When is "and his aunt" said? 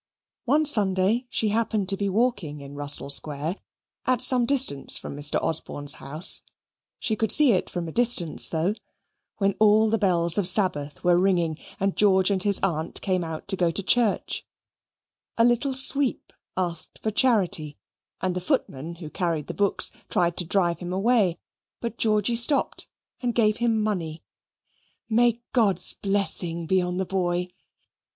12.31-12.99